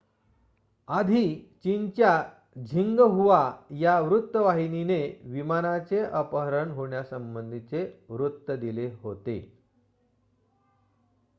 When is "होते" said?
9.01-9.39